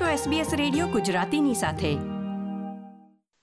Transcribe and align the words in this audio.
છો 0.00 0.30
SBS 0.30 0.56
radio 0.56 0.86
ગુજરાતીની 0.86 1.54
સાથે. 1.54 1.96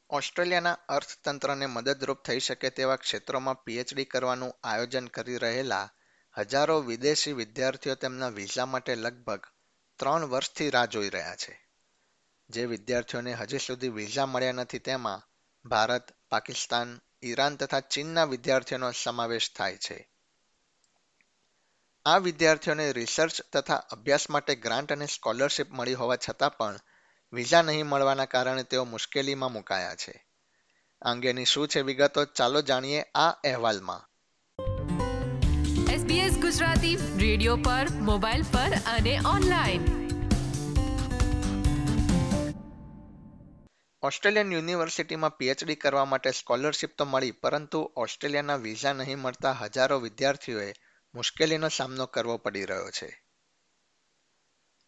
ઓસ્ટ્રેલિયાના 0.10 0.78
અર્થતંત્રને 0.90 1.66
મદદરૂપ 1.66 2.18
થઈ 2.18 2.40
શકે 2.40 2.70
તેવા 2.70 2.96
ક્ષેત્રોમાં 2.96 3.64
પીએચડી 3.64 4.06
કરવાનું 4.06 4.54
આયોજન 4.64 5.08
કરી 5.08 5.38
રહેલા 5.38 5.90
હજારો 6.38 6.82
વિદેશી 6.82 7.34
વિદ્યાર્થીઓ 7.34 7.96
તેમના 7.96 8.30
વિઝા 8.30 8.66
માટે 8.66 8.96
લગભગ 8.96 9.40
ત્રણ 10.00 10.26
વર્ષથી 10.26 10.70
રાહ 10.70 10.86
જોઈ 10.86 11.10
રહ્યા 11.10 11.36
છે. 11.36 11.68
જે 12.50 12.66
વિદ્યાર્થીઓને 12.66 13.34
હજી 13.34 13.58
સુધી 13.58 13.90
વિઝા 13.90 14.26
મળ્યા 14.26 14.52
નથી 14.52 14.80
તેમાં 14.80 15.22
ભારત, 15.70 16.08
પાકિસ્તાન, 16.30 17.00
ઈરાન 17.24 17.56
તથા 17.56 17.80
ચીનના 17.80 18.24
વિદ્યાર્થીઓનો 18.24 18.92
સમાવેશ 18.92 19.52
થાય 19.56 19.78
છે. 19.78 20.11
આ 22.06 22.18
વિદ્યાર્થીઓને 22.18 22.92
રિસર્ચ 22.92 23.42
તથા 23.54 23.76
અભ્યાસ 23.76 24.30
માટે 24.30 24.56
ગ્રાન્ટ 24.56 24.92
અને 24.92 25.06
સ્કોલરશિપ 25.06 25.72
મળી 25.72 25.94
હોવા 25.94 26.16
છતાં 26.16 26.58
પણ 26.58 26.80
વિઝા 27.34 27.62
નહીં 27.62 27.86
મળવાના 27.86 28.26
કારણે 28.26 28.64
તેઓ 28.64 28.86
મુશ્કેલીમાં 28.86 29.52
મુકાયા 29.52 29.96
છે. 29.96 30.26
આ 31.02 31.12
અંગેની 31.12 31.46
શું 31.46 31.68
છે 31.68 31.82
વિગતો 31.82 32.26
ચાલો 32.26 32.62
જાણીએ 32.62 33.02
આ 33.02 33.30
અહેવાલમાં. 33.30 34.02
SBS 35.92 36.42
ગુજરાતી 36.42 36.96
રેડિયો 36.96 37.58
પર 37.58 37.88
મોબાઈલ 37.90 38.44
પર 38.44 38.74
અને 38.98 39.20
ઓનલાઈન. 39.26 39.82
ઓસ્ટ્રેલિયન 44.02 44.54
યુનિવર્સિટીમાં 44.54 45.38
પીએચડી 45.38 45.76
કરવા 45.76 46.06
માટે 46.06 46.32
સ્કોલરશિપ 46.32 46.90
તો 46.98 47.06
મળી 47.06 47.32
પરંતુ 47.32 47.92
ઓસ્ટ્રેલિયાના 47.96 48.56
વિઝા 48.56 48.94
નહીં 48.94 49.20
મળતા 49.20 49.52
હજારો 49.52 50.00
વિદ્યાર્થીઓએ 50.00 50.74
મુશ્કેલીનો 51.14 51.70
સામનો 51.70 52.06
કરવો 52.06 52.38
પડી 52.38 52.66
રહ્યો 52.66 52.92
છે. 52.92 53.24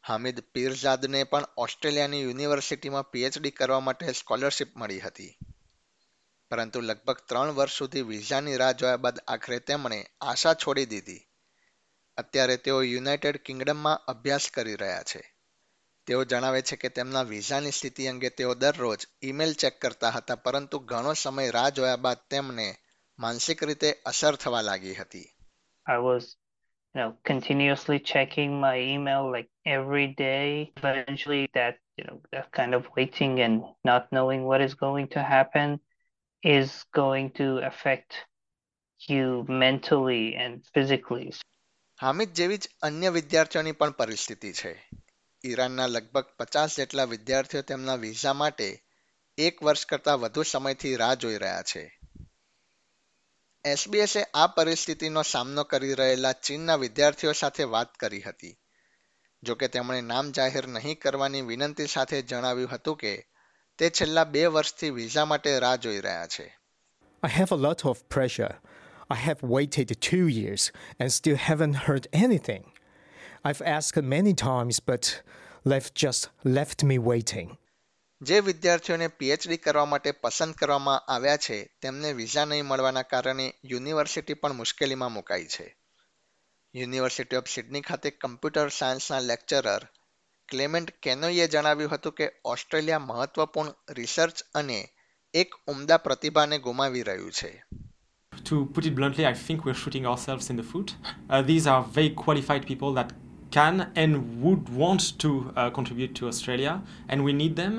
હામિદ 0.08 0.40
પીરઝાદને 0.40 1.24
પણ 1.24 1.46
ઓસ્ટ્રેલિયાની 1.58 2.22
યુનિવર્સિટીમાં 2.22 3.12
પીએચડી 3.12 3.52
કરવા 3.52 3.80
માટે 3.80 4.12
સ્કોલરશિપ 4.12 4.78
મળી 4.78 5.00
હતી. 5.00 5.38
પરંતુ 6.50 6.82
લગભગ 6.82 7.18
ત્રણ 7.18 7.52
વર્ષ 7.52 7.78
સુધી 7.78 8.02
વિઝાની 8.02 8.56
રાહ 8.56 8.72
જોયા 8.72 8.98
બાદ 8.98 9.20
આખરે 9.20 9.60
તેમણે 9.60 10.06
આશા 10.22 10.54
છોડી 10.54 10.86
દીધી. 10.86 11.22
અત્યારે 12.18 12.58
તેઓ 12.58 12.82
યુનાઇટેડ 12.82 13.38
કિંગડમમાં 13.38 14.06
અભ્યાસ 14.06 14.52
કરી 14.54 14.76
રહ્યા 14.76 15.04
છે. 15.04 15.36
તેઓ 16.08 16.24
જણાવે 16.24 16.62
છે 16.62 16.76
કે 16.76 16.90
તેમના 16.90 17.22
વિઝાની 17.22 17.72
સ્થિતિ 17.72 18.08
અંગે 18.08 18.30
તેઓ 18.30 18.54
દરરોજ 18.54 19.08
ઈમેલ 19.22 19.54
ચેક 19.54 19.82
કરતા 19.82 20.10
હતા, 20.10 20.36
પરંતુ 20.36 20.80
ઘણો 20.80 21.14
સમય 21.14 21.50
રાહ 21.50 21.70
જોયા 21.70 21.96
બાદ 21.96 22.18
તેમને 22.30 22.76
માનસિક 23.20 23.64
રીતે 23.64 24.02
અસર 24.06 24.36
થવા 24.36 24.62
લાગી 24.62 24.96
હતી. 24.96 25.33
I 25.87 25.99
was, 25.99 26.37
you 26.95 27.01
know, 27.01 27.17
continuously 27.25 27.99
checking 28.01 28.61
my 28.61 28.79
email 28.79 29.31
like 29.33 29.51
every 29.67 30.07
day. 30.09 30.73
Eventually, 30.77 31.49
that 31.55 31.79
you 31.97 32.05
know, 32.05 32.21
that 32.33 32.51
kind 32.53 32.75
of 32.75 32.89
waiting 32.97 33.41
and 33.41 33.63
not 33.85 34.13
knowing 34.13 34.45
what 34.45 34.61
is 34.61 34.75
going 34.75 35.09
to 35.09 35.23
happen 35.23 35.81
is 36.43 36.85
going 36.95 37.31
to 37.33 37.59
affect 37.59 38.15
you 39.01 39.45
mentally 39.49 40.37
and 40.37 40.65
physically. 40.75 41.29
Hamid 42.01 42.33
જેવી 42.33 42.59
જ 42.59 42.69
અન્ય 42.83 43.11
વિદ્યાર્થીઓની 43.11 43.73
પણ 43.73 43.91
પરિસ્થિતિ 43.91 44.53
છે 44.53 44.73
ઈરાનના 45.45 45.87
લગભગ 45.87 46.27
પચાસ 46.39 46.77
જેટલા 46.77 47.05
વિદ્યાર્થીઓ 47.05 47.63
તેમના 47.63 47.95
વિઝા 47.95 48.33
માટે 48.33 48.69
એક 49.39 49.63
વર્ષ 49.63 49.87
કરતાં 49.87 50.21
વધુ 50.21 50.43
સમયથી 50.43 50.97
રાહ 50.97 51.15
જોઈ 51.15 51.39
રહ્યા 51.39 51.63
છે 51.63 51.83
એસબીએસે 53.66 54.22
આ 54.34 54.48
પરિસ્થિતિનો 54.56 55.22
સામનો 55.24 55.64
કરી 55.64 55.96
રહેલા 55.96 56.32
ચીનના 56.48 56.76
વિદ્યાર્થીઓ 56.78 57.34
સાથે 57.42 57.68
વાત 57.74 57.94
કરી 58.02 58.20
હતી 58.26 58.52
જોકે 59.44 59.70
તેમણે 59.76 60.00
નામ 60.08 60.32
જાહેર 60.38 60.68
નહીં 60.74 60.98
કરવાની 61.06 61.44
વિનંતી 61.52 61.88
સાથે 61.94 62.20
જણાવ્યું 62.32 62.74
હતું 62.74 62.98
કે 63.04 63.14
તે 63.80 63.90
છેલ્લા 64.00 64.26
બે 64.34 64.44
વર્ષથી 64.56 64.92
વિઝા 65.00 65.26
માટે 65.26 65.56
રાહ 65.66 65.78
જોઈ 65.86 66.02
રહ્યા 66.08 66.28
છે 66.36 66.50
I 67.24 67.32
have 67.38 67.56
a 67.58 67.62
lot 67.68 67.86
of 67.92 68.04
pressure. 68.10 68.54
I 69.10 69.20
have 69.28 69.48
waited 69.56 69.96
two 70.10 70.28
years 70.28 70.70
and 71.00 71.14
still 71.20 71.40
haven't 71.50 71.84
heard 71.88 72.08
anything. 72.26 72.64
I've 73.46 73.62
asked 73.78 74.04
many 74.16 74.34
times, 74.34 74.82
but 74.92 75.24
they've 75.70 75.92
just 76.06 76.30
left 76.58 76.84
me 76.84 76.98
waiting. 77.12 77.58
જે 78.28 78.38
વિદ્યાર્થીઓને 78.42 79.08
પીએચડી 79.20 79.58
કરવા 79.58 79.86
માટે 79.86 80.12
પસંદ 80.12 80.54
કરવામાં 80.56 81.06
આવ્યા 81.14 81.40
છે 81.46 81.56
તેમને 81.82 82.10
વિઝા 82.18 82.44
નહીં 82.46 82.66
મળવાના 82.66 83.04
કારણે 83.04 83.46
યુનિવર્સિટી 83.72 84.36
પણ 84.42 84.56
મુશ્કેલીમાં 84.56 85.12
મુકાઈ 85.12 85.48
છે 85.54 85.66
યુનિવર્સિટી 86.74 87.40
ઓફ 87.40 87.50
સિડની 87.54 87.82
ખાતે 87.88 88.12
કમ્પ્યુટર 88.16 88.70
સાયન્સના 88.76 89.20
લેક્ચરર 89.30 89.86
ક્લેમેન્ટ 90.50 90.92
કેનોઈએ 91.08 91.48
જણાવ્યું 91.48 91.94
હતું 91.94 92.16
કે 92.20 92.28
ઓસ્ટ્રેલિયા 92.54 93.08
મહત્વપૂર્ણ 93.08 93.74
રિસર્ચ 94.00 94.44
અને 94.62 94.80
એક 95.34 95.58
ઉમદા 95.68 95.98
પ્રતિભાને 95.98 96.60
ગુમાવી 96.60 97.04
રહ્યું 97.04 97.34
છે 97.40 97.52
To 98.32 98.62
put 98.76 98.86
it 98.86 98.96
bluntly, 98.96 99.26
I 99.26 99.34
think 99.42 99.66
we're 99.66 99.82
shooting 99.82 100.06
ourselves 100.06 100.50
in 100.50 100.56
the 100.56 100.68
foot. 100.72 100.96
Uh, 101.30 101.42
these 101.42 101.68
are 101.68 101.82
very 101.98 102.14
qualified 102.24 102.64
people 102.72 102.94
that 102.94 103.12
can 103.52 103.84
and 103.96 104.42
would 104.44 104.72
want 104.76 105.12
to 105.20 105.34
uh, 105.34 105.70
contribute 105.72 106.16
to 106.16 106.28
Australia, 106.28 106.74
and 107.10 107.24
we 107.24 107.34
need 107.34 107.56
them. 107.56 107.76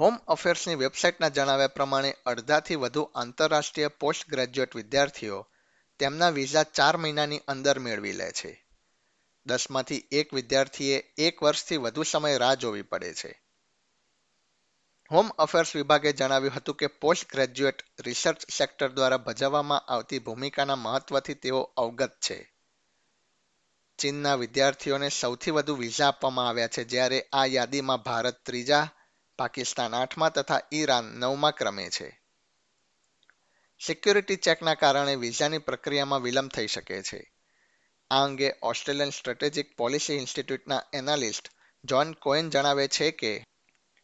Home 0.00 0.18
અફેર્સની 0.26 0.74
વેબસાઇટના 0.74 1.28
જણાવ્યા 1.28 1.66
પ્રમાણે 1.66 2.16
અડધાથી 2.26 2.74
વધુ 2.74 3.02
આંતરરાષ્ટ્રીય 3.14 3.88
post 3.88 4.28
graduate 4.28 4.76
વિદ્યાર્થીઓ 4.76 5.46
તેમના 5.98 6.30
visa 6.30 6.62
ચાર 6.62 6.96
મહિનાની 6.96 7.40
અંદર 7.48 7.78
મેળવી 7.78 8.12
લે 8.12 8.32
છે. 8.32 8.66
દસમાંથી 9.46 10.08
એક 10.12 10.34
વિદ્યાર્થીએ 10.34 11.14
એક 11.18 11.42
વર્ષથી 11.42 11.76
વધુ 11.76 12.02
સમય 12.02 12.38
રાહ 12.38 12.54
જોવી 12.54 12.82
પડે 12.82 13.14
છે. 13.14 13.42
હોમ 15.12 15.28
અફેર્સ 15.28 15.76
વિભાગે 15.76 16.12
જણાવ્યું 16.12 16.54
હતું 16.54 16.74
કે 16.74 16.86
પોસ્ટ 16.86 17.30
ગ્રેજ્યુએટ 17.30 17.82
રિસર્ચ 18.00 18.50
સેક્ટર 18.50 18.88
દ્વારા 18.88 19.16
ભજવવામાં 19.16 19.80
આવતી 19.80 20.18
ભૂમિકાના 20.18 20.76
મહત્વથી 20.76 21.34
તેઓ 21.34 21.60
અવગત 21.76 22.12
છે. 22.30 22.54
ચીનના 23.98 24.34
વિદ્યાર્થીઓને 24.34 25.08
સૌથી 25.08 25.50
વધુ 25.50 25.74
વિઝા 25.74 26.08
આપવામાં 26.08 26.48
આવ્યા 26.48 26.66
છે 26.66 26.84
જ્યારે 26.84 27.28
આ 27.32 27.46
યાદીમાં 27.46 28.02
ભારત 28.02 28.44
ત્રીજા 28.46 28.88
પાકિસ્તાન 29.38 29.94
આઠમા 29.94 30.28
તથા 30.28 30.60
ઈરાન 30.72 31.04
નવમા 31.04 31.50
ક્રમે 31.50 31.90
છે. 31.90 32.20
સિક્યુરિટી 33.80 34.36
ચેકના 34.36 34.74
કારણે 34.74 35.14
વિઝાની 35.14 35.58
પ્રક્રિયામાં 35.58 36.22
વિલંબ 36.22 36.50
થઈ 36.50 36.66
શકે 36.66 37.02
છે. 37.02 37.32
આ 38.10 38.24
અંગે 38.24 38.52
ઓસ્ટ્રેલિયન 38.62 39.10
સ્ટ્રેટેજિક 39.10 39.76
પોલિસી 39.76 40.14
ઇન્સ્ટિટ્યૂટના 40.14 40.82
એનાલિસ્ટ 40.92 41.48
જોન 41.84 42.12
કોએન 42.12 42.50
જણાવે 42.50 42.88
છે 42.88 43.10
કે 43.10 43.44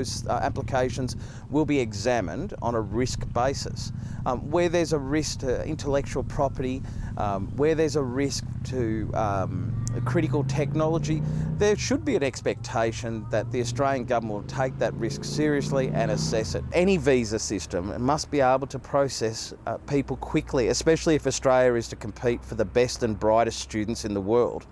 Those 0.02 0.26
uh, 0.26 0.40
applications 0.42 1.14
will 1.48 1.64
be 1.64 1.78
examined 1.78 2.54
on 2.60 2.74
a 2.74 2.80
risk 2.80 3.20
basis. 3.32 3.92
Um, 4.26 4.50
where 4.50 4.68
there's 4.68 4.92
a 4.92 4.98
risk 4.98 5.40
to 5.40 5.64
intellectual 5.64 6.24
property, 6.24 6.82
um, 7.18 7.46
where 7.56 7.76
there's 7.76 7.94
a 7.94 8.02
risk 8.02 8.44
to 8.64 9.08
um, 9.14 9.84
critical 10.04 10.42
technology, 10.44 11.22
there 11.56 11.76
should 11.76 12.04
be 12.04 12.16
an 12.16 12.24
expectation 12.24 13.24
that 13.30 13.52
the 13.52 13.60
Australian 13.60 14.04
government 14.04 14.34
will 14.34 14.56
take 14.56 14.76
that 14.78 14.92
risk 14.94 15.22
seriously 15.22 15.88
and 15.94 16.10
assess 16.10 16.56
it. 16.56 16.64
Any 16.72 16.96
visa 16.96 17.38
system 17.38 17.94
must 18.02 18.28
be 18.28 18.40
able 18.40 18.66
to 18.66 18.80
process 18.80 19.54
uh, 19.66 19.78
people 19.86 20.16
quickly, 20.16 20.68
especially 20.68 21.14
if 21.14 21.28
Australia 21.28 21.74
is 21.74 21.86
to 21.88 21.96
compete 21.96 22.44
for 22.44 22.56
the 22.56 22.64
best 22.64 23.04
and 23.04 23.18
brightest 23.18 23.60
students 23.60 24.04
in 24.04 24.14
the 24.14 24.20
world. 24.20 24.66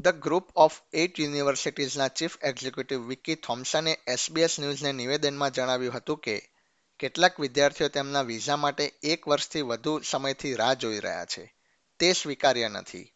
The 0.00 0.08
group 0.08 0.50
of 0.56 0.80
eight 0.92 1.20
યુનિવર્સિટીઝના 1.20 2.08
chief 2.08 2.38
executive 2.42 3.00
Vicki 3.06 3.34
થોમ્સને 3.34 3.98
SBS 4.06 4.60
ન્યૂઝને 4.60 4.92
નિવેદનમાં 4.92 5.52
જણાવ્યું 5.52 5.94
હતું 5.94 6.18
કે, 6.18 6.50
કેટલાક 6.98 7.40
વિદ્યાર્થીઓ 7.40 7.88
તેમના 7.88 8.22
visa 8.22 8.56
માટે 8.56 8.92
એક 9.02 9.28
વર્ષથી 9.28 9.60
વધુ 9.60 10.00
સમયથી 10.00 10.54
રાહ 10.54 10.74
જોઈ 10.74 10.98
રહ્યા 10.98 11.24
છે. 11.24 11.54
તે 11.98 12.12
સ્વીકાર્ય 12.12 12.68
નથી. 12.68 13.12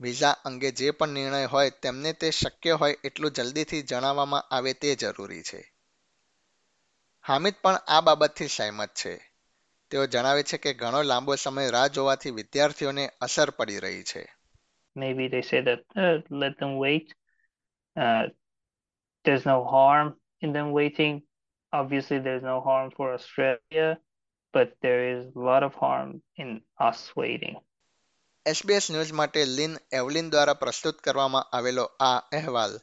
વિઝા 0.00 0.30
અંગે 0.30 0.70
જે 0.70 0.90
પણ 0.90 1.08
નિર્ણય 1.08 1.44
હોય 1.44 1.70
તેમને 1.70 2.12
તે 2.12 2.30
શક્ય 2.30 2.70
હોય 2.70 2.96
એટલું 3.04 3.30
જલ્દીથી 3.30 3.82
જણાવવામાં 3.82 4.42
આવે 4.42 4.72
તે 4.72 4.94
જરૂરી 4.94 5.42
છે. 5.42 5.74
હામિદ 7.28 7.54
પણ 7.62 7.74
આ 7.74 8.00
બાબતથી 8.00 8.48
સહેમત 8.48 8.88
છે. 8.88 9.34
તેઓ 9.90 10.06
જણાવે 10.06 10.42
છે 10.42 10.56
કે, 10.56 10.74
ઘણો 10.74 11.02
લાંબો 11.02 11.34
સમય 11.34 11.70
રાહ 11.70 11.86
જોવાથી 11.86 12.30
વિદ્યાર્થીઓને 12.30 13.10
અસર 13.20 13.50
પડી 13.50 13.78
રહી 13.78 14.02
છે. 14.02 14.41
Maybe 14.95 15.27
they 15.27 15.41
say 15.41 15.61
that 15.61 15.81
uh, 15.95 16.17
let 16.29 16.57
them 16.59 16.77
wait. 16.77 17.13
Uh, 17.95 18.23
there's 19.25 19.45
no 19.45 19.63
harm 19.65 20.15
in 20.41 20.53
them 20.53 20.71
waiting. 20.71 21.21
Obviously, 21.73 22.19
there's 22.19 22.43
no 22.43 22.61
harm 22.61 22.91
for 22.91 23.13
Australia, 23.13 23.97
but 24.53 24.73
there 24.81 25.01
is 25.09 25.25
a 25.35 25.39
lot 25.39 25.63
of 25.63 25.73
harm 25.75 26.21
in 26.37 26.61
us 26.79 27.01
waiting. 27.15 27.55
SBS 28.45 28.91
news 28.91 29.11
માટે 29.11 29.45
Lin 29.45 29.73
Evelyn 29.93 30.29
દ્વારા 30.29 30.53
પ્રસ્તુત 30.53 31.01
કરવામાં 31.01 31.49
આવેલો 31.53 31.83
આ 31.99 32.17
અહેવાલ 32.33 32.75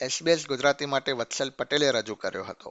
SBS 0.00 0.46
Gujarati 0.48 0.86
માટે 0.86 1.12
વત્સલ 1.12 1.50
પટેલે 1.50 1.90
રજૂ 1.90 2.14
કર્યો 2.14 2.44
હતો 2.44 2.70